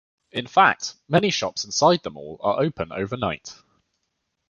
[0.31, 3.55] In fact, many shops inside the mall are open overnight.